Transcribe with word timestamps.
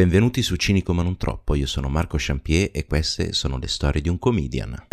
Benvenuti 0.00 0.40
su 0.40 0.56
Cinico 0.56 0.94
ma 0.94 1.02
non 1.02 1.18
troppo, 1.18 1.54
io 1.54 1.66
sono 1.66 1.90
Marco 1.90 2.16
Champier 2.18 2.70
e 2.72 2.86
queste 2.86 3.34
sono 3.34 3.58
le 3.58 3.68
storie 3.68 4.00
di 4.00 4.08
un 4.08 4.18
comedian. 4.18 4.86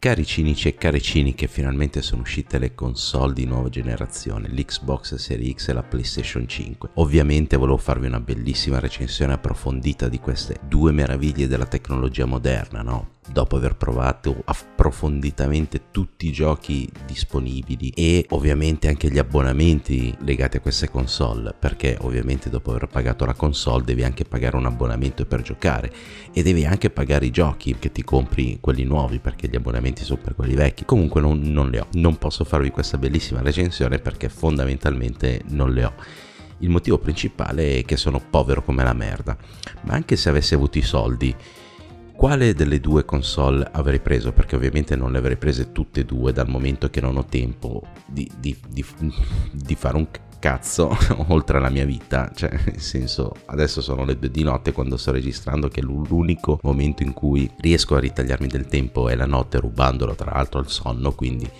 Cari 0.00 0.24
cinici 0.24 0.66
e 0.68 0.76
cari 0.76 1.02
ciniche, 1.02 1.46
finalmente 1.46 2.00
sono 2.00 2.22
uscite 2.22 2.58
le 2.58 2.74
console 2.74 3.34
di 3.34 3.44
nuova 3.44 3.68
generazione, 3.68 4.48
l'Xbox 4.48 5.16
Series 5.16 5.56
X 5.56 5.68
e 5.68 5.72
la 5.74 5.82
PlayStation 5.82 6.48
5. 6.48 6.88
Ovviamente 6.94 7.58
volevo 7.58 7.76
farvi 7.76 8.06
una 8.06 8.18
bellissima 8.18 8.78
recensione 8.78 9.34
approfondita 9.34 10.08
di 10.08 10.18
queste 10.18 10.56
due 10.66 10.90
meraviglie 10.90 11.48
della 11.48 11.66
tecnologia 11.66 12.24
moderna, 12.24 12.80
no? 12.80 13.18
Dopo 13.32 13.56
aver 13.56 13.76
provato 13.76 14.42
approfonditamente 14.44 15.90
tutti 15.90 16.26
i 16.26 16.32
giochi 16.32 16.90
disponibili 17.06 17.90
e 17.90 18.26
ovviamente 18.30 18.88
anche 18.88 19.10
gli 19.10 19.18
abbonamenti 19.18 20.14
legati 20.20 20.56
a 20.56 20.60
queste 20.60 20.90
console 20.90 21.54
perché 21.58 21.96
ovviamente 22.00 22.50
dopo 22.50 22.70
aver 22.70 22.86
pagato 22.86 23.24
la 23.24 23.34
console 23.34 23.84
devi 23.84 24.02
anche 24.02 24.24
pagare 24.24 24.56
un 24.56 24.66
abbonamento 24.66 25.26
per 25.26 25.42
giocare 25.42 25.92
e 26.32 26.42
devi 26.42 26.64
anche 26.64 26.90
pagare 26.90 27.26
i 27.26 27.30
giochi 27.30 27.76
che 27.78 27.92
ti 27.92 28.02
compri 28.02 28.58
quelli 28.60 28.84
nuovi 28.84 29.18
perché 29.18 29.48
gli 29.48 29.56
abbonamenti 29.56 30.04
sono 30.04 30.20
per 30.22 30.34
quelli 30.34 30.54
vecchi. 30.54 30.84
Comunque 30.84 31.20
non, 31.20 31.40
non 31.40 31.70
le 31.70 31.80
ho. 31.80 31.86
Non 31.92 32.16
posso 32.16 32.44
farvi 32.44 32.70
questa 32.70 32.98
bellissima 32.98 33.42
recensione 33.42 33.98
perché 33.98 34.28
fondamentalmente 34.28 35.42
non 35.48 35.72
le 35.72 35.84
ho. 35.84 35.92
Il 36.58 36.68
motivo 36.68 36.98
principale 36.98 37.78
è 37.78 37.84
che 37.84 37.96
sono 37.96 38.20
povero 38.20 38.62
come 38.62 38.84
la 38.84 38.92
merda. 38.92 39.36
Ma 39.82 39.94
anche 39.94 40.16
se 40.16 40.28
avessi 40.28 40.54
avuto 40.54 40.78
i 40.78 40.82
soldi 40.82 41.34
quale 42.20 42.52
delle 42.52 42.80
due 42.80 43.06
console 43.06 43.66
avrei 43.72 43.98
preso? 43.98 44.32
Perché 44.32 44.54
ovviamente 44.54 44.94
non 44.94 45.10
le 45.10 45.16
avrei 45.16 45.38
prese 45.38 45.72
tutte 45.72 46.00
e 46.00 46.04
due 46.04 46.34
dal 46.34 46.50
momento 46.50 46.90
che 46.90 47.00
non 47.00 47.16
ho 47.16 47.24
tempo 47.24 47.80
di, 48.04 48.30
di, 48.38 48.54
di, 48.68 48.84
di 49.52 49.74
fare 49.74 49.96
un 49.96 50.06
cazzo 50.38 50.94
oltre 51.28 51.56
alla 51.56 51.70
mia 51.70 51.86
vita. 51.86 52.30
Cioè, 52.34 52.50
nel 52.66 52.78
senso, 52.78 53.34
adesso 53.46 53.80
sono 53.80 54.04
le 54.04 54.18
due 54.18 54.30
di 54.30 54.42
notte 54.42 54.72
quando 54.72 54.98
sto 54.98 55.12
registrando, 55.12 55.68
che 55.68 55.80
l'unico 55.80 56.58
momento 56.62 57.02
in 57.02 57.14
cui 57.14 57.50
riesco 57.56 57.94
a 57.94 58.00
ritagliarmi 58.00 58.48
del 58.48 58.66
tempo 58.66 59.08
è 59.08 59.14
la 59.14 59.24
notte, 59.24 59.56
rubandolo 59.56 60.14
tra 60.14 60.32
l'altro 60.32 60.60
al 60.60 60.68
sonno, 60.68 61.12
quindi 61.12 61.50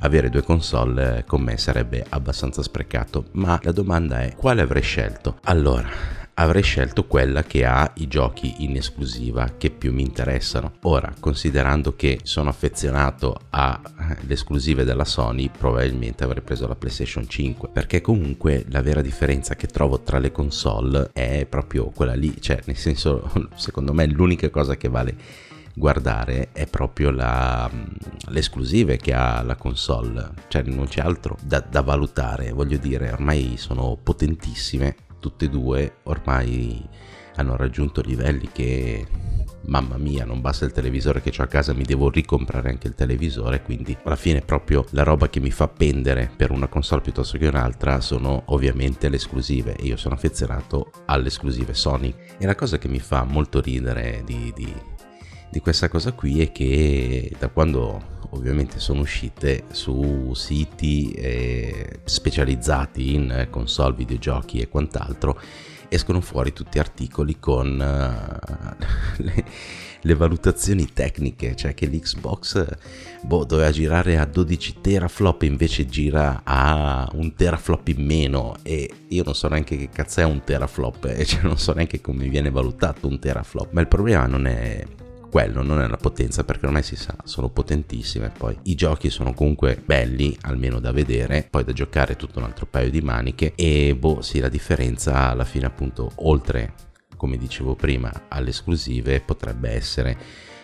avere 0.00 0.28
due 0.28 0.42
console 0.42 1.24
con 1.26 1.40
me 1.40 1.56
sarebbe 1.56 2.04
abbastanza 2.06 2.62
sprecato. 2.62 3.28
Ma 3.32 3.58
la 3.62 3.72
domanda 3.72 4.20
è 4.20 4.34
quale 4.36 4.60
avrei 4.60 4.82
scelto? 4.82 5.38
Allora 5.44 6.21
avrei 6.42 6.62
scelto 6.62 7.06
quella 7.06 7.44
che 7.44 7.64
ha 7.64 7.90
i 7.96 8.08
giochi 8.08 8.64
in 8.64 8.76
esclusiva 8.76 9.54
che 9.56 9.70
più 9.70 9.92
mi 9.92 10.02
interessano. 10.02 10.72
Ora, 10.82 11.14
considerando 11.18 11.94
che 11.94 12.20
sono 12.24 12.48
affezionato 12.48 13.42
alle 13.50 13.80
esclusive 14.28 14.84
della 14.84 15.04
Sony, 15.04 15.50
probabilmente 15.56 16.24
avrei 16.24 16.42
preso 16.42 16.66
la 16.66 16.74
PlayStation 16.74 17.28
5, 17.28 17.68
perché 17.68 18.00
comunque 18.00 18.64
la 18.70 18.82
vera 18.82 19.02
differenza 19.02 19.54
che 19.54 19.68
trovo 19.68 20.00
tra 20.00 20.18
le 20.18 20.32
console 20.32 21.10
è 21.12 21.46
proprio 21.48 21.86
quella 21.86 22.14
lì, 22.14 22.34
cioè 22.40 22.60
nel 22.64 22.76
senso, 22.76 23.30
secondo 23.54 23.92
me 23.92 24.06
l'unica 24.06 24.50
cosa 24.50 24.76
che 24.76 24.88
vale 24.88 25.16
guardare 25.74 26.48
è 26.52 26.66
proprio 26.66 27.10
la, 27.10 27.70
le 27.70 28.38
esclusive 28.38 28.96
che 28.96 29.14
ha 29.14 29.42
la 29.42 29.54
console, 29.54 30.32
cioè 30.48 30.62
non 30.64 30.86
c'è 30.86 31.00
altro 31.00 31.38
da, 31.40 31.60
da 31.60 31.82
valutare, 31.82 32.50
voglio 32.50 32.76
dire, 32.78 33.12
ormai 33.12 33.54
sono 33.56 33.96
potentissime 34.02 34.96
tutte 35.22 35.44
e 35.44 35.48
due 35.48 35.98
ormai 36.02 36.84
hanno 37.36 37.56
raggiunto 37.56 38.02
livelli 38.02 38.50
che 38.52 39.06
mamma 39.66 39.96
mia 39.96 40.24
non 40.24 40.40
basta 40.40 40.64
il 40.64 40.72
televisore 40.72 41.22
che 41.22 41.32
ho 41.38 41.44
a 41.44 41.46
casa 41.46 41.72
mi 41.72 41.84
devo 41.84 42.10
ricomprare 42.10 42.68
anche 42.68 42.88
il 42.88 42.96
televisore 42.96 43.62
quindi 43.62 43.96
alla 44.02 44.16
fine 44.16 44.40
proprio 44.40 44.84
la 44.90 45.04
roba 45.04 45.28
che 45.28 45.38
mi 45.38 45.52
fa 45.52 45.68
pendere 45.68 46.28
per 46.36 46.50
una 46.50 46.66
console 46.66 47.02
piuttosto 47.02 47.38
che 47.38 47.46
un'altra 47.46 48.00
sono 48.00 48.42
ovviamente 48.46 49.08
le 49.08 49.16
esclusive 49.16 49.76
e 49.76 49.84
io 49.84 49.96
sono 49.96 50.14
affezionato 50.14 50.90
alle 51.06 51.28
esclusive 51.28 51.74
Sony. 51.74 52.12
E 52.38 52.46
la 52.46 52.56
cosa 52.56 52.78
che 52.78 52.88
mi 52.88 52.98
fa 52.98 53.24
molto 53.24 53.60
ridere 53.60 54.22
di, 54.24 54.52
di, 54.54 54.74
di 55.52 55.60
questa 55.60 55.90
cosa 55.90 56.12
qui 56.12 56.40
è 56.40 56.50
che 56.50 57.30
da 57.38 57.48
quando 57.48 58.20
ovviamente 58.30 58.80
sono 58.80 59.02
uscite 59.02 59.64
su 59.70 60.32
siti 60.34 61.10
eh, 61.10 62.00
specializzati 62.04 63.12
in 63.12 63.48
console, 63.50 63.94
videogiochi 63.94 64.60
e 64.60 64.70
quant'altro, 64.70 65.38
escono 65.90 66.22
fuori 66.22 66.54
tutti 66.54 66.78
articoli 66.78 67.38
con 67.38 67.68
uh, 67.68 68.82
le, 69.22 69.44
le, 70.00 70.14
valutazioni 70.14 70.90
tecniche, 70.90 71.54
cioè 71.54 71.74
che 71.74 71.84
l'Xbox 71.84 72.64
boh, 73.20 73.44
doveva 73.44 73.70
girare 73.70 74.16
a 74.16 74.24
12 74.24 74.80
teraflop 74.80 75.42
e 75.42 75.46
invece 75.46 75.84
gira 75.84 76.40
a 76.44 77.06
un 77.12 77.34
teraflop 77.34 77.88
in 77.88 78.02
meno. 78.06 78.56
E 78.62 78.90
io 79.08 79.22
non 79.22 79.34
so 79.34 79.48
neanche 79.48 79.76
che 79.76 79.90
cazzo 79.90 80.20
è 80.20 80.24
un 80.24 80.42
teraflop, 80.42 81.04
eh, 81.14 81.26
cioè 81.28 81.42
non 81.42 81.58
so 81.58 81.74
neanche 81.74 82.00
come 82.00 82.26
viene 82.28 82.50
valutato 82.50 83.06
un 83.06 83.18
teraflop, 83.18 83.72
ma 83.72 83.82
il 83.82 83.88
problema 83.88 84.24
non 84.24 84.46
è 84.46 84.82
quello 85.32 85.62
non 85.62 85.80
è 85.80 85.86
la 85.86 85.96
potenza 85.96 86.44
perché 86.44 86.66
ormai 86.66 86.82
si 86.82 86.94
sa, 86.94 87.16
sono 87.24 87.48
potentissime. 87.48 88.30
Poi 88.36 88.54
i 88.64 88.74
giochi 88.74 89.08
sono 89.08 89.32
comunque 89.32 89.80
belli, 89.82 90.36
almeno 90.42 90.78
da 90.78 90.92
vedere, 90.92 91.46
poi 91.48 91.64
da 91.64 91.72
giocare 91.72 92.16
tutto 92.16 92.38
un 92.38 92.44
altro 92.44 92.66
paio 92.66 92.90
di 92.90 93.00
maniche 93.00 93.54
e 93.54 93.96
boh, 93.96 94.20
sì, 94.20 94.40
la 94.40 94.50
differenza 94.50 95.30
alla 95.30 95.46
fine 95.46 95.64
appunto 95.64 96.12
oltre 96.16 96.74
come 97.16 97.38
dicevo 97.38 97.74
prima 97.74 98.12
alle 98.28 98.50
esclusive 98.50 99.20
potrebbe 99.20 99.70
essere 99.70 100.18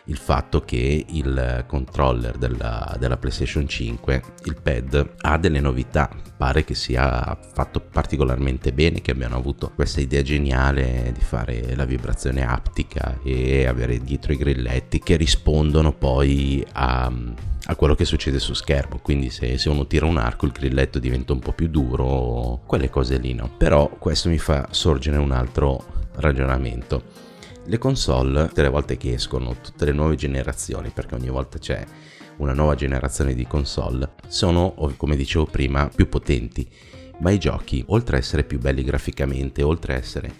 il 0.08 0.16
fatto 0.16 0.62
che 0.62 1.04
il 1.06 1.64
controller 1.66 2.36
della, 2.36 2.96
della, 2.98 3.16
PlayStation 3.16 3.68
5, 3.68 4.22
il 4.44 4.56
pad, 4.60 5.14
ha 5.18 5.38
delle 5.38 5.60
novità. 5.60 6.10
Pare 6.36 6.64
che 6.64 6.74
sia 6.74 7.36
fatto 7.52 7.80
particolarmente 7.80 8.72
bene, 8.72 9.00
che 9.00 9.10
abbiano 9.10 9.36
avuto 9.36 9.72
questa 9.74 10.00
idea 10.00 10.22
geniale 10.22 11.12
di 11.12 11.20
fare 11.20 11.74
la 11.74 11.84
vibrazione 11.84 12.46
aptica 12.46 13.18
e 13.22 13.66
avere 13.66 13.98
dietro 13.98 14.32
i 14.32 14.36
grilletti 14.36 15.00
che 15.00 15.16
rispondono 15.16 15.92
poi 15.92 16.64
a, 16.72 17.12
a 17.66 17.74
quello 17.74 17.94
che 17.94 18.04
succede 18.04 18.38
su 18.38 18.54
schermo. 18.54 19.00
Quindi 19.02 19.30
se, 19.30 19.58
se, 19.58 19.68
uno 19.68 19.86
tira 19.86 20.06
un 20.06 20.16
arco 20.16 20.46
il 20.46 20.52
grilletto 20.52 20.98
diventa 20.98 21.32
un 21.32 21.40
po' 21.40 21.52
più 21.52 21.68
duro, 21.68 22.62
quelle 22.66 22.88
cose 22.88 23.18
lì 23.18 23.34
no. 23.34 23.50
Però 23.56 23.88
questo 23.88 24.28
mi 24.28 24.38
fa 24.38 24.68
sorgere 24.70 25.18
un 25.18 25.32
altro 25.32 25.96
ragionamento 26.14 27.26
le 27.68 27.78
console, 27.78 28.48
tutte 28.48 28.62
le 28.62 28.70
volte 28.70 28.96
che 28.96 29.12
escono, 29.12 29.54
tutte 29.60 29.84
le 29.84 29.92
nuove 29.92 30.16
generazioni, 30.16 30.88
perché 30.88 31.14
ogni 31.14 31.28
volta 31.28 31.58
c'è 31.58 31.84
una 32.38 32.54
nuova 32.54 32.74
generazione 32.74 33.34
di 33.34 33.46
console, 33.46 34.12
sono, 34.26 34.74
come 34.96 35.16
dicevo 35.16 35.44
prima, 35.44 35.88
più 35.94 36.08
potenti. 36.08 36.66
Ma 37.20 37.30
i 37.30 37.38
giochi, 37.38 37.84
oltre 37.88 38.16
a 38.16 38.18
essere 38.20 38.44
più 38.44 38.58
belli 38.58 38.82
graficamente, 38.84 39.62
oltre 39.62 39.94
a 39.94 39.96
essere, 39.96 40.32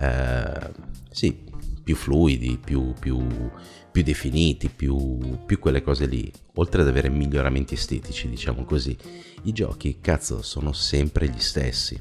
eh, 0.00 0.70
sì, 1.10 1.38
più 1.82 1.96
fluidi, 1.96 2.58
più, 2.64 2.94
più, 2.98 3.26
più 3.90 4.02
definiti, 4.02 4.70
più, 4.70 5.18
più, 5.44 5.58
quelle 5.58 5.82
cose 5.82 6.06
lì, 6.06 6.32
oltre 6.54 6.80
ad 6.80 6.88
avere 6.88 7.10
miglioramenti 7.10 7.74
estetici, 7.74 8.28
diciamo 8.28 8.64
così, 8.64 8.96
i 9.42 9.52
giochi, 9.52 9.98
cazzo, 10.00 10.40
sono 10.40 10.72
sempre 10.72 11.28
gli 11.28 11.40
stessi. 11.40 12.00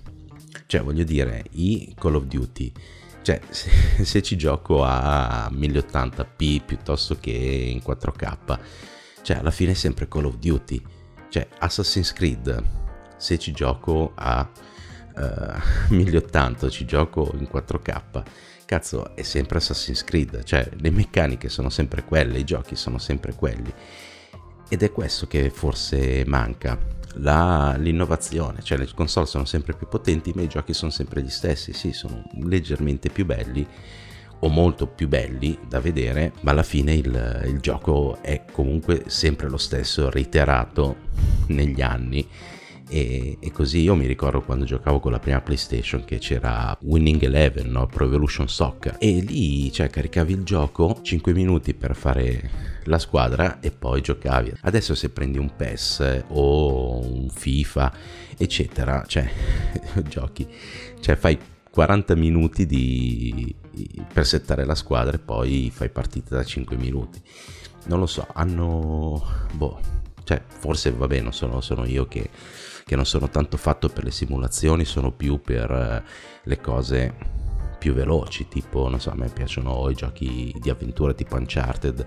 Cioè, 0.68 0.82
voglio 0.82 1.04
dire, 1.04 1.44
i 1.52 1.94
Call 1.98 2.16
of 2.16 2.26
Duty 2.26 2.72
cioè, 3.24 3.40
se, 3.50 4.04
se, 4.04 4.22
ci 4.22 4.36
gioco 4.36 4.84
a 4.84 5.50
1080p 5.52 6.64
piuttosto 6.64 7.18
che 7.20 7.32
in 7.32 7.80
4K, 7.80 8.60
cioè 9.24 9.38
alla 9.38 9.52
fine 9.52 9.72
è 9.72 9.76
sempre 9.76 10.08
Call 10.08 10.26
of 10.26 10.38
Duty. 10.38 10.82
Cioè, 11.30 11.48
Assassin's 11.60 12.14
Creed, 12.14 12.64
se 13.18 13.40
ci 13.40 13.52
gioco 13.54 14.12
a 14.14 14.48
uh, 15.16 15.20
eh, 15.20 15.62
1080, 15.96 16.70
ci 16.70 16.86
gioco 16.86 17.34
in 17.40 17.48
4K, 17.52 18.24
cazzo, 18.66 19.16
è 19.16 19.24
sempre 19.24 19.58
Assassin's 19.58 20.04
Creed. 20.04 20.44
Cioè, 20.44 20.70
le 20.76 20.92
meccaniche 20.92 21.50
sono 21.50 21.70
sempre 21.70 22.04
quelle, 22.04 22.38
i 22.38 22.44
giochi 22.44 22.76
sono 22.76 23.00
sempre 23.00 23.34
quelli. 23.34 23.74
Ed 24.70 24.84
è 24.84 24.92
questo 24.92 25.28
che 25.28 25.50
forse 25.50 26.24
manca 26.26 26.78
la, 27.16 27.76
l'innovazione, 27.78 28.62
cioè 28.64 28.78
le 28.78 28.88
console 28.94 29.26
sono 29.26 29.46
sempre 29.46 29.74
più 29.74 29.88
potenti 29.88 30.32
ma 30.36 30.42
i 30.42 30.48
giochi 30.48 30.74
sono 30.74 30.92
sempre 30.92 31.22
gli 31.22 31.30
stessi, 31.30 31.74
sì, 31.74 31.92
sono 31.92 32.24
leggermente 32.42 33.10
più 33.10 33.26
belli 33.26 33.66
o 34.40 34.50
molto 34.50 34.88
più 34.88 35.08
belli 35.08 35.58
da 35.68 35.80
vedere, 35.80 36.34
ma 36.42 36.52
alla 36.52 36.64
fine 36.64 36.94
il, 36.94 37.44
il 37.46 37.60
gioco 37.60 38.18
è 38.22 38.44
comunque 38.52 39.04
sempre 39.08 39.48
lo 39.48 39.58
stesso, 39.58 40.10
reiterato 40.10 40.96
negli 41.48 41.82
anni 41.82 42.28
e, 42.94 43.38
e, 43.40 43.52
così 43.52 43.80
io 43.80 43.96
mi 43.96 44.06
ricordo 44.06 44.42
quando 44.42 44.66
giocavo 44.66 45.00
con 45.00 45.12
la 45.12 45.18
prima 45.18 45.42
PlayStation 45.42 46.06
che 46.06 46.20
c'era 46.20 46.78
Winning 46.82 47.24
Eleven, 47.24 47.72
no? 47.72 47.88
Pro 47.88 48.06
Evolution 48.06 48.48
Soccer 48.48 48.98
e 49.00 49.20
lì 49.20 49.72
cioè 49.72 49.90
caricavi 49.90 50.34
il 50.34 50.44
gioco 50.44 51.00
5 51.02 51.34
minuti 51.34 51.74
per 51.74 51.96
fare 51.96 52.52
la 52.84 53.00
squadra 53.00 53.60
e 53.62 53.72
poi 53.72 54.02
giocavi. 54.02 54.54
Adesso 54.62 54.94
se 54.94 55.10
prendi 55.10 55.40
un 55.40 55.56
PES 55.56 56.26
o 56.28 57.00
un 57.04 57.30
FIFA 57.30 57.94
eccetera, 58.38 59.04
cioè 59.08 59.28
giochi, 60.08 60.48
cioè 61.00 61.16
fai 61.16 61.40
40 61.72 62.14
minuti 62.14 62.68
di, 62.68 63.56
per 64.14 64.28
settare 64.28 64.66
la 64.66 64.76
squadra 64.76 65.16
e 65.16 65.20
poi 65.20 65.72
fai 65.74 65.90
partita 65.90 66.36
da 66.36 66.44
5 66.44 66.76
minuti. 66.76 67.20
Non 67.86 67.98
lo 67.98 68.06
so, 68.06 68.28
hanno... 68.34 69.20
Boh, 69.54 69.80
cioè, 70.24 70.42
forse 70.46 70.92
va 70.92 71.08
bene, 71.08 71.32
sono, 71.32 71.62
sono 71.62 71.86
io 71.86 72.08
che, 72.08 72.30
che, 72.86 72.96
non 72.96 73.06
sono 73.06 73.30
tanto 73.30 73.58
fatto 73.58 73.90
per 73.90 74.04
le 74.04 74.12
simulazioni, 74.12 74.86
sono 74.86 75.12
più 75.12 75.42
per 75.42 75.72
eh, 75.72 76.04
le 76.44 76.62
cose 76.62 77.42
più 77.78 77.94
veloci, 77.94 78.48
tipo, 78.48 78.88
non 78.88 79.02
so, 79.02 79.12
a 79.12 79.16
me 79.16 79.28
piacciono 79.28 79.90
i 79.90 79.96
giochi 79.96 80.56
di 80.62 80.70
avventura 80.70 81.14
tipo 81.14 81.36
Uncharted 81.36 82.06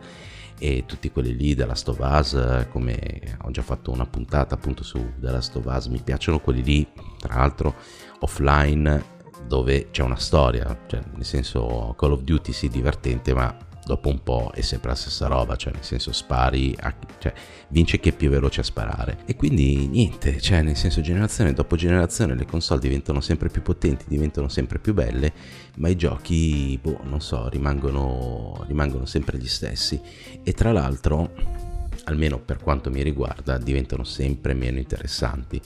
e 0.58 0.84
tutti 0.86 1.10
quelli 1.10 1.36
lì 1.36 1.54
della 1.54 1.74
Us, 1.98 2.66
come 2.70 3.36
ho 3.42 3.50
già 3.50 3.60
fatto 3.60 3.90
una 3.90 4.06
puntata 4.06 4.54
appunto 4.54 4.82
su 4.82 5.12
of 5.56 5.64
Us, 5.66 5.86
mi 5.88 6.00
piacciono 6.02 6.40
quelli 6.40 6.62
lì, 6.62 6.88
tra 7.18 7.36
l'altro 7.36 7.74
offline 8.20 9.14
dove 9.46 9.90
c'è 9.90 10.02
una 10.02 10.16
storia, 10.16 10.84
cioè 10.86 11.00
nel 11.14 11.24
senso 11.24 11.94
Call 11.98 12.12
of 12.12 12.22
Duty 12.22 12.52
sì 12.52 12.68
divertente, 12.68 13.34
ma 13.34 13.54
dopo 13.86 14.08
un 14.08 14.20
po' 14.20 14.50
è 14.52 14.62
sempre 14.62 14.90
la 14.90 14.96
stessa 14.96 15.28
roba, 15.28 15.54
cioè 15.54 15.72
nel 15.72 15.84
senso 15.84 16.12
spari, 16.12 16.76
a, 16.80 16.92
cioè 17.18 17.32
vince 17.68 18.00
chi 18.00 18.08
è 18.08 18.12
più 18.12 18.28
veloce 18.28 18.60
a 18.60 18.64
sparare. 18.64 19.18
E 19.26 19.36
quindi 19.36 19.86
niente, 19.86 20.40
cioè 20.40 20.62
nel 20.62 20.76
senso 20.76 21.00
generazione 21.00 21.52
dopo 21.52 21.76
generazione 21.76 22.34
le 22.34 22.46
console 22.46 22.80
diventano 22.80 23.20
sempre 23.20 23.48
più 23.48 23.62
potenti, 23.62 24.04
diventano 24.08 24.48
sempre 24.48 24.80
più 24.80 24.92
belle, 24.92 25.32
ma 25.76 25.88
i 25.88 25.94
giochi, 25.94 26.76
boh, 26.82 26.98
non 27.04 27.20
so, 27.20 27.48
rimangono, 27.48 28.64
rimangono 28.66 29.06
sempre 29.06 29.38
gli 29.38 29.46
stessi. 29.46 30.00
E 30.42 30.52
tra 30.52 30.72
l'altro, 30.72 31.30
almeno 32.06 32.38
per 32.38 32.58
quanto 32.58 32.90
mi 32.90 33.02
riguarda, 33.02 33.58
diventano 33.58 34.04
sempre 34.04 34.54
meno 34.54 34.78
interessanti. 34.78 35.60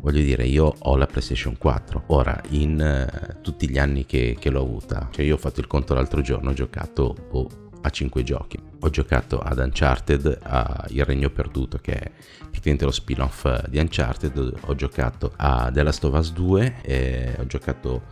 Voglio 0.00 0.22
dire 0.22 0.44
io 0.44 0.74
ho 0.78 0.96
la 0.96 1.06
PlayStation 1.06 1.56
4 1.56 2.04
ora 2.08 2.38
in 2.50 2.78
uh, 2.78 3.40
tutti 3.40 3.70
gli 3.70 3.78
anni 3.78 4.04
che, 4.04 4.36
che, 4.38 4.50
l'ho 4.50 4.60
avuta. 4.60 5.08
Cioè 5.10 5.24
io 5.24 5.34
ho 5.34 5.38
fatto 5.38 5.60
il 5.60 5.66
conto 5.66 5.94
l'altro 5.94 6.20
giorno 6.20 6.50
ho 6.50 6.52
giocato 6.52 7.28
oh, 7.30 7.48
a 7.80 7.88
5 7.88 8.22
giochi. 8.22 8.58
Ho 8.80 8.90
giocato 8.90 9.40
ad 9.40 9.58
Uncharted 9.58 10.40
a 10.42 10.84
Il 10.88 11.04
Regno 11.04 11.30
Perduto 11.30 11.78
che 11.78 11.92
è 11.92 12.10
praticamente 12.38 12.84
lo 12.84 12.90
spin-off 12.90 13.66
di 13.68 13.78
Uncharted. 13.78 14.54
Ho 14.60 14.74
giocato 14.74 15.32
a 15.36 15.70
The 15.72 15.82
Last 15.82 16.04
of 16.04 16.18
Us 16.18 16.32
2 16.32 16.74
e 16.82 17.36
ho 17.38 17.46
giocato 17.46 18.02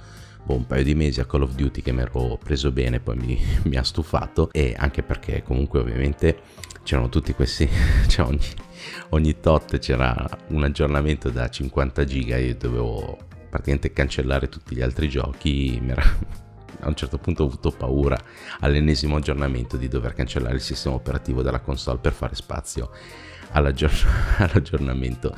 boh, 0.44 0.54
un 0.54 0.66
paio 0.66 0.82
di 0.82 0.94
mesi 0.94 1.20
a 1.20 1.24
Call 1.24 1.42
of 1.42 1.54
Duty 1.54 1.82
che 1.82 1.92
mi 1.92 2.00
ero 2.00 2.38
preso 2.42 2.70
bene 2.72 3.00
poi 3.00 3.16
mi, 3.16 3.38
mi 3.64 3.76
ha 3.76 3.82
stufato. 3.82 4.50
E 4.52 4.74
anche 4.76 5.02
perché 5.02 5.42
comunque 5.42 5.80
ovviamente 5.80 6.60
c'erano 6.82 7.08
tutti 7.08 7.32
questi 7.32 7.68
cioè 8.08 8.26
ogni, 8.26 8.46
ogni 9.10 9.38
tot 9.40 9.78
c'era 9.78 10.28
un 10.48 10.64
aggiornamento 10.64 11.30
da 11.30 11.48
50 11.48 12.04
giga 12.04 12.36
io 12.36 12.56
dovevo 12.56 13.18
praticamente 13.48 13.92
cancellare 13.92 14.48
tutti 14.48 14.74
gli 14.74 14.82
altri 14.82 15.08
giochi. 15.08 15.80
A 16.84 16.88
un 16.88 16.96
certo 16.96 17.16
punto 17.16 17.44
ho 17.44 17.46
avuto 17.46 17.70
paura 17.70 18.18
all'ennesimo 18.58 19.14
aggiornamento 19.14 19.76
di 19.76 19.86
dover 19.86 20.14
cancellare 20.14 20.56
il 20.56 20.60
sistema 20.60 20.96
operativo 20.96 21.40
della 21.40 21.60
console 21.60 21.98
per 22.00 22.12
fare 22.12 22.34
spazio 22.34 22.90
all'aggiorn- 23.52 24.08
all'aggiornamento 24.38 25.32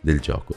del 0.00 0.18
gioco 0.20 0.54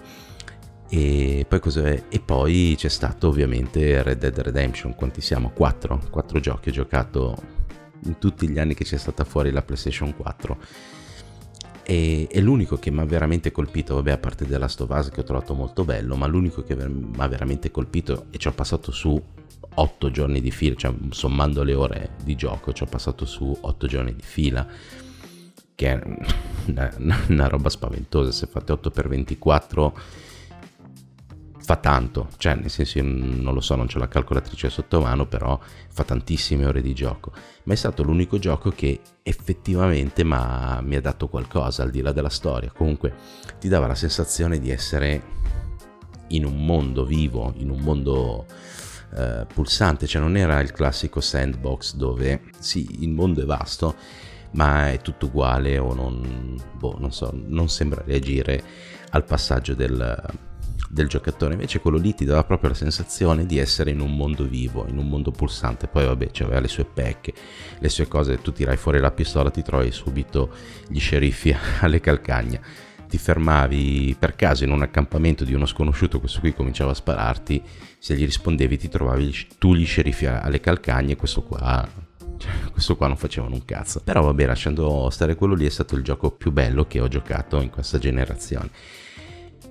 e 0.94 1.46
poi, 1.48 2.04
e 2.10 2.20
poi 2.20 2.76
c'è 2.78 2.90
stato 2.90 3.30
ovviamente 3.30 4.04
Red 4.04 4.20
Dead 4.20 4.38
Redemption 4.38 4.94
quanti 4.94 5.22
siamo? 5.22 5.52
4 5.52 6.08
4 6.10 6.40
giochi 6.42 6.68
ho 6.68 6.72
giocato 6.74 7.34
in 8.04 8.18
tutti 8.18 8.50
gli 8.50 8.60
anni 8.60 8.74
che 8.74 8.84
c'è 8.84 8.98
stata 8.98 9.24
fuori 9.24 9.52
la 9.52 9.62
PlayStation 9.62 10.14
4 10.14 10.58
e, 11.84 12.28
è 12.30 12.42
l'unico 12.42 12.78
che 12.78 12.92
mi 12.92 13.00
ha 13.00 13.06
veramente 13.06 13.54
colpito, 13.54 13.96
vabbè 13.96 14.12
a 14.12 14.18
parte 14.18 14.46
The 14.46 14.58
Last 14.58 14.82
of 14.82 14.90
Us 14.90 15.10
che 15.12 15.22
ho 15.22 15.24
trovato 15.24 15.54
molto 15.54 15.86
bello, 15.86 16.18
ma 16.18 16.28
l'unico 16.28 16.62
che 16.62 16.76
mi 16.76 17.14
ha 17.18 17.28
veramente 17.28 17.72
colpito 17.72 18.26
e 18.30 18.38
ci 18.38 18.50
ho 18.50 18.52
passato 18.52 18.92
su 18.92 19.22
8 19.74 20.12
giorni 20.12 20.42
di 20.42 20.52
fila, 20.52 20.76
cioè 20.76 20.94
sommando 21.12 21.64
le 21.64 21.74
ore 21.74 22.10
di 22.22 22.36
gioco 22.36 22.74
ci 22.74 22.84
ho 22.84 22.86
passato 22.86 23.24
su 23.24 23.58
8 23.60 23.88
giorni 23.88 24.14
di 24.14 24.24
fila, 24.24 24.68
che 25.74 25.88
è 25.88 26.02
una, 26.66 26.94
una 27.30 27.48
roba 27.48 27.70
spaventosa, 27.70 28.32
se 28.34 28.48
fate 28.48 28.74
8 28.74 28.92
x 28.92 29.08
24 29.08 29.98
fa 31.64 31.76
tanto, 31.76 32.30
cioè 32.38 32.56
nel 32.56 32.70
senso 32.70 33.00
non 33.02 33.54
lo 33.54 33.62
so, 33.62 33.76
non 33.76 33.88
c'ho 33.88 34.00
la 34.00 34.08
calcolatrice 34.08 34.70
sotto 34.70 35.00
mano, 35.00 35.28
però 35.28 35.60
fa 35.90 36.04
tantissime 36.04 36.66
ore 36.66 36.82
di 36.82 36.94
gioco, 36.94 37.32
ma 37.64 37.74
è 37.74 37.76
stato 37.76 38.04
l'unico 38.04 38.40
gioco 38.40 38.72
che 38.72 39.00
effettivamente 39.22 40.24
mi 40.24 40.34
ha 40.96 41.02
dato 41.02 41.28
qualcosa 41.28 41.84
al 41.84 41.92
di 41.92 42.02
là 42.02 42.12
della 42.12 42.30
storia, 42.30 42.72
comunque 42.72 43.14
ti 43.60 43.68
dava 43.68 43.88
la 43.88 43.96
sensazione 43.96 44.60
di 44.60 44.72
essere 44.72 45.40
in 46.30 46.46
un 46.46 46.66
mondo 46.66 47.06
vivo, 47.06 47.54
in 47.58 47.70
un 47.70 47.80
mondo 47.80 48.46
eh, 49.16 49.46
pulsante, 49.54 50.08
cioè 50.08 50.22
non 50.22 50.38
era 50.38 50.60
il 50.62 50.72
classico 50.72 51.22
sandbox 51.22 51.96
dove 51.96 52.42
sì, 52.60 53.04
il 53.04 53.10
mondo 53.10 53.42
è 53.42 53.46
vasto, 53.46 53.96
ma 54.52 54.92
è 54.92 55.00
tutto 55.00 55.28
uguale 55.28 55.78
o 55.78 55.94
non, 55.94 56.60
boh, 56.78 56.98
non 56.98 57.12
so, 57.12 57.32
non 57.34 57.70
sembra 57.70 58.02
reagire 58.06 58.64
al 59.12 59.26
passaggio 59.26 59.76
del 59.76 60.50
del 60.92 61.08
giocatore, 61.08 61.54
invece 61.54 61.80
quello 61.80 61.98
lì 61.98 62.14
ti 62.14 62.26
dava 62.26 62.44
proprio 62.44 62.70
la 62.70 62.76
sensazione 62.76 63.46
di 63.46 63.58
essere 63.58 63.92
in 63.92 64.02
un 64.02 64.16
mondo 64.16 64.44
vivo, 64.44 64.86
in 64.88 64.98
un 64.98 65.08
mondo 65.08 65.32
pulsante, 65.32 65.88
poi 65.88 66.06
vabbè 66.06 66.32
aveva 66.42 66.60
le 66.60 66.68
sue 66.68 66.86
pecche, 66.86 67.34
le 67.80 67.90
sue 67.90 68.08
cose, 68.08 68.42
tu 68.42 68.52
tirai 68.52 68.78
fuori 68.78 69.00
la 69.00 69.12
pistola, 69.12 69.50
ti 69.50 69.62
trovi 69.62 69.92
subito 69.92 70.54
gli 70.88 71.00
sceriffi 71.00 71.56
alle 71.80 72.02
calcagna, 72.02 72.60
ti 73.08 73.18
fermavi 73.18 74.16
per 74.20 74.36
caso 74.36 74.64
in 74.64 74.72
un 74.72 74.82
accampamento 74.82 75.46
di 75.46 75.54
uno 75.54 75.66
sconosciuto, 75.66 76.20
questo 76.20 76.40
qui 76.42 76.54
cominciava 76.54 76.92
a 76.92 76.96
spararti, 76.96 77.62
se 77.98 78.16
gli 78.16 78.26
rispondevi 78.26 78.78
ti 78.78 78.90
trovavi 78.90 79.34
tu 79.58 79.74
gli 79.74 79.86
sceriffi 79.86 80.26
alle 80.26 80.60
calcagne, 80.60 81.16
questo 81.16 81.44
qua 81.44 82.10
cioè, 82.42 82.52
questo 82.72 82.98
qua 82.98 83.08
non 83.08 83.18
facevano 83.18 83.54
un 83.54 83.64
cazzo. 83.64 84.02
Però 84.04 84.22
vabbè, 84.22 84.46
lasciando 84.46 85.10
stare 85.12 85.36
quello 85.36 85.54
lì 85.54 85.66
è 85.66 85.70
stato 85.70 85.96
il 85.96 86.04
gioco 86.04 86.32
più 86.32 86.52
bello 86.52 86.86
che 86.86 87.00
ho 87.00 87.08
giocato 87.08 87.62
in 87.62 87.70
questa 87.70 88.00
generazione. 88.00 88.70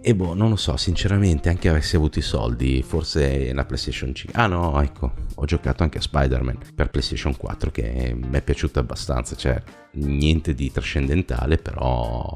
E 0.03 0.15
boh, 0.15 0.33
non 0.33 0.49
lo 0.49 0.57
so, 0.57 0.79
sinceramente, 0.79 1.51
anche 1.51 1.69
avessi 1.69 1.95
avuto 1.95 2.19
i 2.19 2.23
soldi, 2.23 2.83
forse 2.83 3.53
la 3.53 3.67
PlayStation 3.67 4.15
5. 4.15 4.41
Ah 4.41 4.47
no, 4.47 4.81
ecco, 4.81 5.13
ho 5.35 5.45
giocato 5.45 5.83
anche 5.83 5.99
a 5.99 6.01
Spider-Man 6.01 6.59
per 6.75 6.89
PlayStation 6.89 7.37
4 7.37 7.71
che 7.71 8.17
mi 8.17 8.37
è 8.37 8.41
piaciuto 8.41 8.79
abbastanza, 8.79 9.37
cioè 9.37 9.63
niente 9.93 10.55
di 10.55 10.73
trascendentale, 10.73 11.59
però 11.59 12.35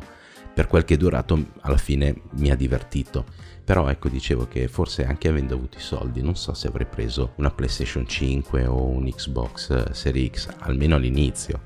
per 0.53 0.67
quel 0.67 0.85
che 0.85 0.95
è 0.95 0.97
durato 0.99 1.53
alla 1.63 1.79
fine 1.79 2.15
mi 2.33 2.51
ha 2.51 2.55
divertito. 2.55 3.25
Però 3.65 3.89
ecco, 3.89 4.11
dicevo 4.11 4.47
che 4.47 4.69
forse 4.69 5.07
anche 5.07 5.29
avendo 5.29 5.55
avuto 5.55 5.79
i 5.79 5.81
soldi, 5.81 6.21
non 6.21 6.37
so 6.37 6.53
se 6.53 6.69
avrei 6.69 6.87
preso 6.87 7.33
una 7.37 7.51
PlayStation 7.51 8.07
5 8.07 8.67
o 8.67 8.85
un 8.85 9.09
Xbox 9.11 9.91
Series 9.93 10.49
X, 10.49 10.49
almeno 10.59 10.97
all'inizio. 10.97 11.63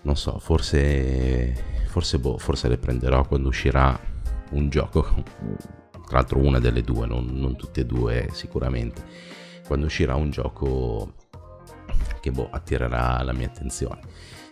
Non 0.00 0.16
so, 0.16 0.38
forse 0.38 1.74
forse 1.88 2.18
boh, 2.18 2.38
forse 2.38 2.68
le 2.68 2.78
prenderò 2.78 3.26
quando 3.26 3.48
uscirà 3.48 4.14
un 4.50 4.68
gioco, 4.68 5.04
tra 6.06 6.18
l'altro 6.18 6.38
una 6.38 6.58
delle 6.58 6.82
due, 6.82 7.06
non, 7.06 7.26
non 7.32 7.56
tutte 7.56 7.80
e 7.80 7.86
due 7.86 8.28
sicuramente, 8.32 9.02
quando 9.66 9.86
uscirà 9.86 10.14
un 10.14 10.30
gioco 10.30 11.14
che 12.20 12.30
boh, 12.30 12.48
attirerà 12.50 13.22
la 13.22 13.32
mia 13.32 13.46
attenzione. 13.46 14.00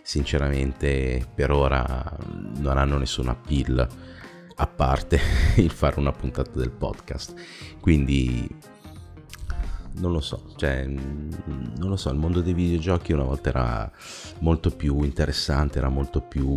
Sinceramente 0.01 1.27
per 1.33 1.51
ora 1.51 2.17
non 2.57 2.77
hanno 2.77 2.97
nessun 2.97 3.29
appeal 3.29 3.87
a 4.57 4.67
parte 4.67 5.19
il 5.57 5.71
fare 5.71 5.99
una 5.99 6.11
puntata 6.11 6.51
del 6.59 6.71
podcast. 6.71 7.33
Quindi 7.79 8.47
non 9.97 10.11
lo 10.11 10.19
so, 10.19 10.43
cioè, 10.57 10.85
non 10.85 11.89
lo 11.89 11.95
so, 11.95 12.09
il 12.09 12.17
mondo 12.17 12.41
dei 12.41 12.53
videogiochi 12.53 13.13
una 13.13 13.23
volta 13.23 13.49
era 13.49 13.91
molto 14.39 14.69
più 14.69 15.03
interessante, 15.03 15.77
era 15.77 15.89
molto 15.89 16.21
più... 16.21 16.47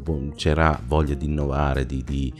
Boh, 0.00 0.32
c'era 0.34 0.80
voglia 0.84 1.14
di 1.14 1.26
innovare, 1.26 1.84
di, 1.84 2.02
di, 2.02 2.32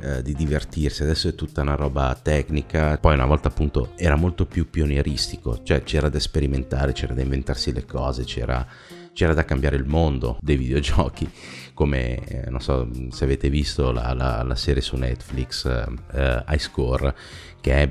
eh, 0.00 0.22
di 0.22 0.34
divertirsi, 0.34 1.02
adesso 1.02 1.28
è 1.28 1.34
tutta 1.34 1.62
una 1.62 1.74
roba 1.74 2.18
tecnica, 2.20 2.98
poi 2.98 3.14
una 3.14 3.26
volta 3.26 3.48
appunto 3.48 3.92
era 3.96 4.16
molto 4.16 4.46
più 4.46 4.70
pionieristico, 4.70 5.62
cioè 5.62 5.82
c'era 5.82 6.08
da 6.08 6.18
sperimentare, 6.18 6.92
c'era 6.92 7.14
da 7.14 7.22
inventarsi 7.22 7.72
le 7.72 7.84
cose, 7.84 8.24
c'era, 8.24 8.66
c'era 9.12 9.34
da 9.34 9.44
cambiare 9.44 9.76
il 9.76 9.84
mondo 9.84 10.38
dei 10.40 10.56
videogiochi, 10.56 11.30
come 11.74 12.24
eh, 12.26 12.50
non 12.50 12.60
so 12.60 12.88
se 13.10 13.24
avete 13.24 13.50
visto 13.50 13.92
la, 13.92 14.12
la, 14.14 14.42
la 14.42 14.56
serie 14.56 14.82
su 14.82 14.96
Netflix 14.96 15.66
eh, 15.66 16.44
High 16.48 16.58
Score, 16.58 17.14
che 17.60 17.74
è 17.74 17.90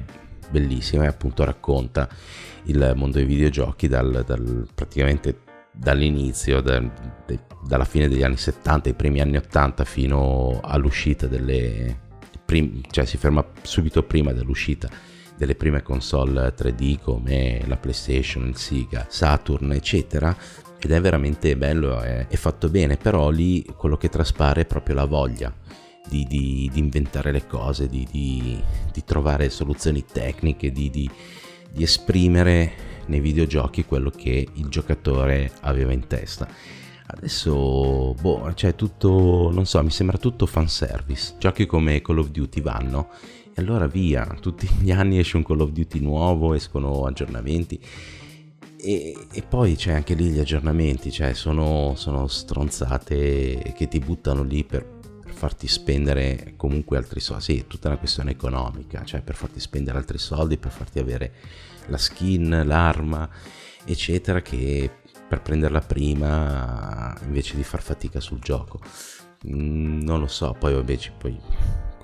bellissima 0.49 1.03
e 1.03 1.07
appunto 1.07 1.43
racconta 1.43 2.09
il 2.63 2.93
mondo 2.95 3.17
dei 3.17 3.25
videogiochi 3.25 3.87
dal, 3.87 4.23
dal 4.25 4.67
praticamente 4.73 5.47
dall'inizio, 5.79 6.61
da, 6.61 6.79
de, 7.25 7.39
dalla 7.65 7.85
fine 7.85 8.09
degli 8.09 8.23
anni 8.23 8.37
70, 8.37 8.89
i 8.89 8.93
primi 8.93 9.21
anni 9.21 9.37
80 9.37 9.83
fino 9.85 10.59
all'uscita 10.61 11.27
delle... 11.27 12.07
Prim, 12.45 12.81
cioè 12.89 13.05
si 13.05 13.17
ferma 13.17 13.45
subito 13.61 14.01
prima 14.03 14.33
dell'uscita 14.33 14.89
delle 15.37 15.53
prime 15.53 15.83
console 15.83 16.53
3D 16.57 16.99
come 16.99 17.61
la 17.67 17.77
PlayStation, 17.77 18.47
il 18.47 18.57
Sega, 18.57 19.05
Saturn, 19.07 19.71
eccetera. 19.71 20.35
Ed 20.81 20.91
è 20.91 20.99
veramente 20.99 21.55
bello, 21.55 21.99
è, 21.99 22.27
è 22.27 22.35
fatto 22.35 22.69
bene, 22.69 22.97
però 22.97 23.29
lì 23.29 23.63
quello 23.77 23.97
che 23.97 24.09
traspare 24.09 24.61
è 24.61 24.65
proprio 24.65 24.95
la 24.95 25.05
voglia 25.05 25.53
di, 26.07 26.25
di, 26.25 26.69
di 26.73 26.79
inventare 26.79 27.31
le 27.31 27.45
cose, 27.45 27.87
di, 27.87 28.07
di, 28.11 28.61
trovare 29.05 29.49
soluzioni 29.49 30.03
tecniche, 30.05 30.71
di 30.71 31.09
di 31.71 31.83
esprimere 31.83 32.88
nei 33.09 33.19
videogiochi 33.19 33.83
quello 33.83 34.09
che 34.09 34.47
il 34.53 34.67
giocatore 34.67 35.51
aveva 35.61 35.91
in 35.91 36.07
testa. 36.07 36.47
Adesso, 37.07 38.13
boh, 38.13 38.53
cioè 38.53 38.75
tutto, 38.75 39.49
non 39.51 39.65
so, 39.65 39.83
mi 39.83 39.89
sembra 39.89 40.17
tutto 40.17 40.45
fanservice. 40.45 41.35
Giochi 41.39 41.65
come 41.65 42.01
Call 42.01 42.19
of 42.19 42.29
Duty 42.29 42.61
vanno 42.61 43.09
e 43.53 43.61
allora 43.61 43.87
via, 43.87 44.25
tutti 44.39 44.69
gli 44.79 44.91
anni 44.91 45.17
esce 45.17 45.37
un 45.37 45.43
Call 45.43 45.61
of 45.61 45.71
Duty 45.71 45.99
nuovo, 45.99 46.53
escono 46.53 47.05
aggiornamenti. 47.05 47.79
E, 48.81 49.17
e 49.33 49.41
poi 49.41 49.75
c'è 49.75 49.91
anche 49.91 50.13
lì 50.13 50.29
gli 50.29 50.39
aggiornamenti, 50.39 51.11
cioè 51.11 51.33
sono, 51.33 51.93
sono 51.95 52.27
stronzate 52.27 53.73
che 53.75 53.87
ti 53.89 53.99
buttano 53.99 54.43
lì 54.43 54.63
per, 54.63 54.98
farti 55.39 55.69
spendere 55.69 56.55
comunque 56.57 56.97
altri 56.97 57.21
soldi. 57.21 57.43
Sì, 57.43 57.59
è 57.59 57.65
tutta 57.67 57.87
una 57.87 57.97
questione 57.97 58.31
economica, 58.31 59.05
cioè 59.05 59.21
per 59.21 59.35
farti 59.35 59.61
spendere 59.61 59.97
altri 59.97 60.17
soldi, 60.17 60.57
per 60.57 60.71
farti 60.71 60.99
avere 60.99 61.31
la 61.87 61.97
skin, 61.97 62.63
l'arma, 62.65 63.29
eccetera, 63.85 64.41
che 64.41 64.91
per 65.29 65.41
prenderla 65.41 65.79
prima 65.79 67.15
invece 67.23 67.55
di 67.55 67.63
far 67.63 67.81
fatica 67.81 68.19
sul 68.19 68.39
gioco. 68.39 68.81
Mm, 69.47 70.01
non 70.01 70.19
lo 70.19 70.27
so, 70.27 70.53
poi 70.59 70.73
vabbè, 70.73 70.97
poi 71.17 71.39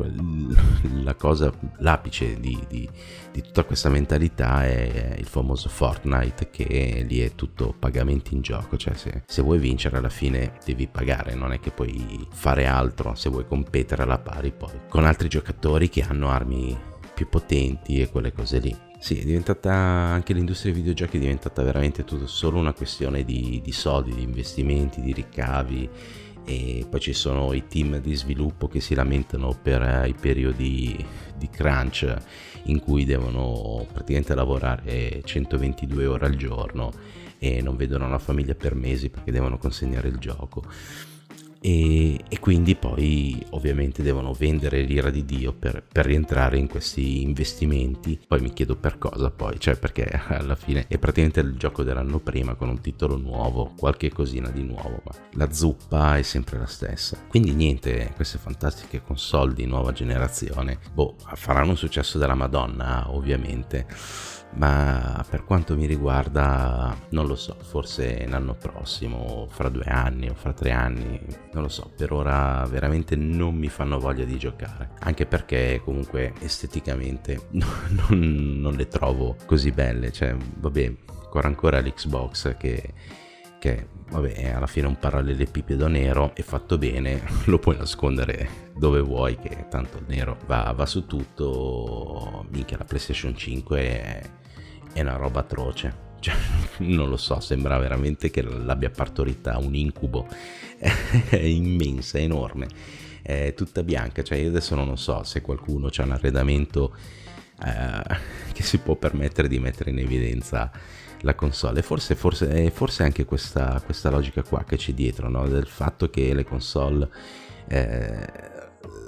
la 1.04 1.16
cosa, 1.16 1.52
l'apice 1.78 2.40
di, 2.40 2.60
di, 2.68 2.90
di, 3.32 3.42
tutta 3.42 3.64
questa 3.64 3.90
mentalità 3.90 4.64
è 4.66 5.16
il 5.18 5.26
famoso 5.26 5.70
Fortnite 5.70 6.50
che 6.50 7.06
lì 7.08 7.20
è 7.20 7.36
tutto 7.36 7.74
pagamenti 7.78 8.34
in 8.34 8.42
gioco, 8.42 8.78
cioè 8.78 8.94
se, 8.96 9.24
se, 9.26 9.42
vuoi 9.42 9.60
vincere 9.60 9.98
alla 9.98 10.10
fine 10.10 10.54
devi 10.66 10.88
pagare, 10.88 11.36
non 11.36 11.52
è 11.52 11.60
che 11.60 11.72
puoi 11.72 12.28
fare 12.32 12.66
altro. 12.66 13.16
Se 13.16 13.30
vuoi 13.30 13.46
competere 13.48 14.04
alla 14.04 14.20
pari 14.20 14.52
poi. 14.52 14.82
Con 14.90 15.06
altri 15.06 15.28
giocatori 15.28 15.90
che 15.90 16.02
hanno 16.02 16.30
armi 16.30 16.78
più 17.14 17.30
potenti 17.30 18.02
e 18.02 18.10
quelle 18.10 18.34
cose 18.34 18.60
lì. 18.60 18.76
Sì, 19.00 19.20
è 19.20 19.24
diventata 19.24 19.72
anche 19.72 20.34
l'industria 20.34 20.72
dei 20.72 20.82
videogiochi 20.82 21.18
è 21.18 21.20
diventata 21.20 21.62
veramente 21.62 22.04
tutto 22.04 22.28
solo 22.28 22.58
una 22.58 22.74
questione 22.74 23.24
di, 23.24 23.62
di 23.64 23.72
soldi, 23.72 24.14
di 24.14 24.24
investimenti, 24.24 25.02
di 25.02 25.14
ricavi 25.14 25.90
e 26.46 26.86
poi 26.90 27.00
ci 27.00 27.14
sono 27.14 27.54
i 27.54 27.68
team 27.68 28.00
di 28.00 28.16
sviluppo 28.16 28.68
che 28.68 28.80
si 28.80 28.94
lamentano 28.94 29.58
per 29.60 29.82
eh, 29.82 30.08
i 30.08 30.14
periodi 30.14 31.04
di 31.36 31.50
crunch 31.50 32.16
in 32.66 32.80
cui 32.80 33.04
devono 33.04 33.86
praticamente 33.92 34.36
lavorare 34.36 35.22
122 35.24 36.06
ore 36.06 36.26
al 36.26 36.36
giorno 36.36 36.92
e 37.38 37.62
non 37.62 37.76
vedono 37.76 38.08
la 38.08 38.20
famiglia 38.20 38.56
per 38.56 38.76
mesi 38.76 39.10
perché 39.10 39.32
devono 39.32 39.58
consegnare 39.58 40.08
il 40.08 40.18
gioco 40.18 40.64
e, 41.66 42.20
e, 42.30 42.38
quindi 42.38 42.76
poi 42.76 43.44
ovviamente 43.50 44.04
devono 44.04 44.34
vendere 44.34 44.84
l'ira 44.84 45.10
di 45.10 45.26
Dio 45.26 45.52
per, 45.52 45.84
per, 45.92 46.06
rientrare 46.06 46.60
in 46.60 46.68
questi 46.68 47.24
investimenti. 47.24 48.20
Poi 48.28 48.40
mi 48.40 48.54
chiedo 48.54 48.76
per 48.76 49.00
cosa 49.00 49.32
poi, 49.32 49.60
cioè 49.60 49.76
perché 49.76 50.06
alla 50.30 50.54
fine 50.54 50.86
è 50.88 51.00
praticamente 51.00 51.40
il 51.40 51.58
gioco 51.58 51.82
dell'anno 51.82 52.20
prima 52.20 52.54
con 52.54 52.70
un 52.70 52.82
titolo 52.82 53.18
nuovo, 53.18 53.74
qualche 53.76 54.12
cosina 54.12 54.52
di 54.52 54.62
nuovo, 54.62 55.02
ma 55.06 55.12
la 55.32 55.52
zuppa 55.52 56.18
è 56.18 56.22
sempre 56.22 56.60
la 56.60 56.68
stessa. 56.68 57.18
Quindi 57.28 57.56
niente, 57.56 58.12
queste 58.16 58.38
fantastiche 58.38 59.02
console 59.02 59.56
di 59.56 59.66
nuova 59.66 59.92
generazione, 59.92 60.78
boh, 60.94 61.16
faranno 61.34 61.72
un 61.72 61.78
successo 61.78 62.20
della 62.20 62.36
Madonna 62.36 63.12
ovviamente 63.12 63.88
ma 64.56 65.24
per 65.30 65.44
quanto 65.44 65.76
mi 65.76 65.86
riguarda 65.86 66.96
non 67.10 67.28
lo 67.28 67.36
so, 67.36 67.56
forse 67.62 68.26
l'anno 68.28 68.56
prossimo, 68.56 69.48
fra 69.50 69.70
due 69.70 69.86
anni 69.86 70.30
o 70.30 70.34
fra 70.34 70.54
tre 70.54 70.72
anni, 70.72 71.20
non 71.54 71.64
lo 71.64 71.70
so, 71.70 71.92
per 71.96 72.12
ora 72.12 72.66
veramente 72.70 73.16
non 73.16 73.56
mi 73.56 73.70
fanno 73.70 74.00
voglia 74.00 74.26
di 74.26 74.38
giocare, 74.38 74.92
anche 75.00 75.26
perché 75.26 75.82
comunque 75.84 76.34
esteticamente 76.40 77.48
non, 77.52 78.60
non 78.60 78.74
le 78.74 78.88
trovo 78.88 79.36
così 79.46 79.72
belle, 79.72 80.12
cioè 80.12 80.36
vabbè, 80.36 80.94
ancora 81.42 81.82
l'Xbox 81.82 82.56
che 82.58 82.94
che 83.66 83.88
vabbè 84.12 84.34
è 84.34 84.52
alla 84.52 84.68
fine 84.68 84.86
un 84.86 85.00
parallelepipedo 85.00 85.88
nero 85.88 86.36
e 86.36 86.44
fatto 86.44 86.78
bene 86.78 87.24
lo 87.46 87.58
puoi 87.58 87.76
nascondere 87.76 88.72
dove 88.76 89.00
vuoi 89.00 89.38
che 89.38 89.66
tanto 89.70 89.98
il 89.98 90.06
nero 90.08 90.38
va, 90.46 90.72
va 90.76 90.86
su 90.86 91.08
tutto. 91.08 92.46
Minchia 92.50 92.78
la 92.78 92.84
PlayStation 92.84 93.36
5 93.36 93.80
è, 93.80 94.22
è 94.96 95.02
una 95.02 95.18
roba 95.18 95.42
atroce. 95.42 96.04
Cioè, 96.26 96.34
non 96.78 97.08
lo 97.08 97.18
so, 97.18 97.40
sembra 97.40 97.78
veramente 97.78 98.32
che 98.32 98.42
l'abbia 98.42 98.90
partorita 98.90 99.60
un 99.60 99.76
incubo. 99.76 100.26
è 100.80 101.36
immensa, 101.36 102.18
è 102.18 102.22
enorme. 102.22 102.68
È 103.22 103.54
tutta 103.56 103.84
bianca. 103.84 104.24
Cioè, 104.24 104.40
io 104.40 104.48
adesso 104.48 104.74
non 104.74 104.88
lo 104.88 104.96
so 104.96 105.22
se 105.24 105.42
qualcuno 105.42 105.90
ha 105.96 106.04
un 106.04 106.12
arredamento 106.12 106.96
eh, 107.64 108.18
che 108.54 108.64
si 108.64 108.80
può 108.80 108.96
permettere 108.96 109.48
di 109.48 109.60
mettere 109.60 109.92
in 109.92 110.00
evidenza 110.00 110.72
la 111.22 111.36
console. 111.36 111.84
Forse, 111.84 112.16
forse, 112.16 112.72
forse 112.72 113.04
anche 113.04 113.26
questa, 113.26 113.80
questa 113.86 114.10
logica 114.10 114.42
qua 114.42 114.64
che 114.64 114.78
c'è 114.78 114.94
dietro, 114.94 115.30
no? 115.30 115.48
del 115.48 115.68
fatto 115.68 116.10
che 116.10 116.34
le 116.34 116.44
console 116.44 117.08
eh, 117.68 118.54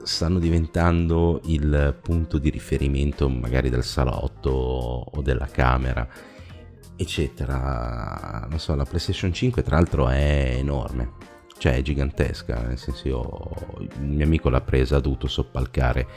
stanno 0.07 0.39
diventando 0.39 1.41
il 1.45 1.97
punto 2.01 2.37
di 2.37 2.49
riferimento 2.49 3.27
magari 3.29 3.69
del 3.69 3.83
salotto 3.83 4.49
o 4.49 5.21
della 5.21 5.47
camera 5.47 6.07
eccetera. 6.95 8.47
Non 8.49 8.59
so 8.59 8.73
la 8.75 8.85
PlayStation 8.85 9.31
5 9.31 9.61
tra 9.61 9.75
l'altro 9.75 10.07
è 10.07 10.55
enorme. 10.57 11.35
Cioè 11.57 11.75
è 11.75 11.81
gigantesca 11.81 12.61
nel 12.61 12.77
senso 12.77 13.07
io 13.07 13.53
il 13.79 14.05
mio 14.05 14.25
amico 14.25 14.49
l'ha 14.49 14.61
presa 14.61 14.97
ha 14.97 14.99
dovuto 14.99 15.27
soppalcare 15.27 16.07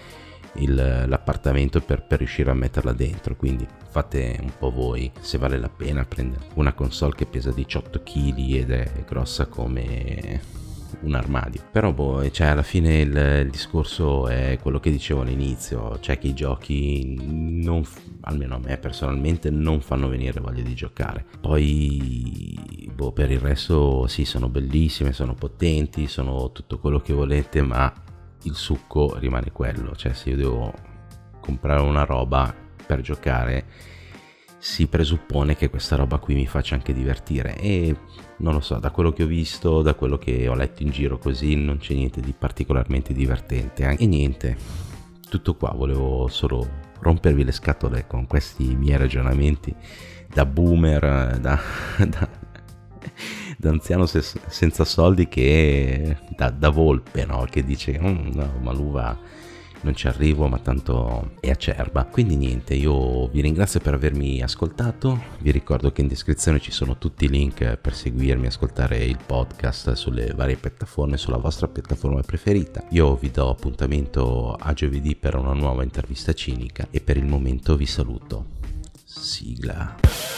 il, 0.55 0.75
l'appartamento 1.07 1.81
per, 1.81 2.05
per 2.07 2.19
riuscire 2.19 2.51
a 2.51 2.55
metterla 2.55 2.93
dentro. 2.93 3.37
Quindi 3.37 3.67
fate 3.89 4.39
un 4.41 4.53
po' 4.57 4.71
voi 4.71 5.11
se 5.21 5.37
vale 5.39 5.59
la 5.59 5.71
pena 5.71 6.05
prendere 6.05 6.45
una 6.55 6.75
console 6.75 7.15
che 7.15 7.27
pesa 7.27 7.51
18 7.51 8.03
kg 8.03 8.39
ed 8.55 8.71
è 8.71 9.05
grossa 9.07 9.47
come 9.47 10.60
un 11.03 11.15
armadio. 11.15 11.63
Però 11.71 11.93
boh, 11.93 12.29
cioè 12.31 12.49
alla 12.49 12.63
fine 12.63 13.01
il, 13.01 13.43
il, 13.45 13.51
discorso 13.51 14.29
è 14.29 14.59
quello 14.61 14.81
che 14.81 14.91
dicevo 14.91 15.23
all'inizio, 15.23 15.99
cioè 16.01 16.19
che 16.19 16.29
i 16.29 16.35
giochi 16.35 17.17
non, 17.19 17.85
almeno 18.23 18.57
a 18.57 18.59
me 18.59 18.77
personalmente, 18.79 19.51
non 19.51 19.81
fanno 19.81 20.09
venire 20.09 20.41
voglia 20.41 20.63
di 20.63 20.75
giocare. 20.75 21.25
Poi 21.41 22.89
boh, 22.95 23.13
per 23.13 23.31
il 23.31 23.41
resto 23.41 24.07
sì, 24.07 24.25
sono 24.25 24.49
bellissime, 24.49 25.13
sono 25.13 25.35
potenti, 25.35 26.07
sono 26.07 26.53
tutto 26.53 26.79
quello 26.79 27.01
che 27.01 27.13
volete, 27.13 27.63
ma 27.63 27.93
il 28.43 28.55
succo 28.55 29.17
rimane 29.19 29.53
quello, 29.53 29.95
cioè 29.95 30.13
se 30.13 30.31
io 30.31 30.37
devo 30.37 30.75
comprare 31.41 31.81
una 31.81 32.05
roba 32.05 32.55
per 32.87 33.01
giocare 33.01 33.65
si 34.61 34.89
presuppone 34.89 35.57
che 35.57 35.71
questa 35.71 35.97
roba 35.97 36.19
qui 36.19 36.35
mi 36.35 36.47
faccia 36.47 36.75
anche 36.75 36.93
divertire 36.93 37.57
e 37.57 37.97
non 38.37 38.53
lo 38.53 38.61
so, 38.61 38.79
da 38.79 38.91
quello 38.91 39.11
che 39.11 39.23
ho 39.23 39.27
visto, 39.27 39.81
da 39.81 39.95
quello 39.95 40.19
che 40.19 40.47
ho 40.49 40.55
letto 40.55 40.83
in 40.83 40.91
giro 40.91 41.19
così 41.19 41.57
non 41.57 41.79
c'è 41.79 41.95
niente 41.95 42.21
di 42.21 42.35
particolarmente 42.39 43.15
divertente 43.15 43.97
e 43.99 44.07
niente, 44.07 44.57
tutto 45.29 45.57
qua, 45.57 45.73
volevo 45.75 46.29
solo 46.29 46.89
rompervi 47.01 47.43
le 47.43 47.53
scatole 47.53 48.07
con 48.07 48.27
questi 48.27 48.77
miei 48.77 48.99
ragionamenti 48.99 49.75
da 50.29 50.45
boomer, 50.45 51.39
da, 51.41 51.59
da, 52.07 52.29
da 53.57 53.71
anziano 53.71 54.05
senza 54.07 54.85
soldi 54.85 55.27
che 55.27 56.19
da, 56.37 56.51
da 56.51 56.69
volpe, 56.69 57.25
no? 57.25 57.47
che 57.49 57.65
dice 57.65 57.99
mm, 57.99 58.33
no, 58.35 58.59
ma 58.61 58.73
l'uva 58.73 59.19
non 59.83 59.95
ci 59.95 60.07
arrivo 60.07 60.47
ma 60.49 60.59
tanto 60.59 61.33
è 61.41 61.51
acerba. 61.51 62.05
Quindi 62.05 62.37
niente 62.37 62.75
io 62.75 63.29
vi 63.29 63.41
ringrazio 63.41 63.81
per 63.81 63.95
avermi 63.95 64.43
ascoltato. 64.43 65.21
Vi 65.39 65.51
ricordo 65.51 65.93
che 65.93 66.01
in 66.01 66.09
descrizione 66.09 66.61
ci 66.61 66.71
sono 66.71 66.99
tutti 66.99 67.25
i 67.25 67.29
link 67.29 67.77
per 67.77 67.95
seguirmi 67.95 68.47
ascoltare 68.47 68.99
il 69.05 69.19
podcast 69.25 69.93
sulle 69.93 70.33
varie 70.35 70.57
piattaforme 70.57 71.17
sulla 71.17 71.39
vostra 71.39 71.69
piattaforma 71.69 72.21
preferita. 72.23 72.85
Io 72.91 73.17
vi 73.17 73.31
do 73.31 73.51
appuntamento 73.51 74.55
a 74.55 74.73
giovedì 74.73 75.17
per 75.17 75.37
una 75.37 75.53
nuova 75.53 75.83
intervista 75.83 76.33
cinica 76.33 76.87
e 76.91 77.01
per 77.01 77.17
il 77.17 77.27
momento 77.27 77.77
vi 77.77 77.87
saluto. 77.87 78.59
Sigla 79.05 80.30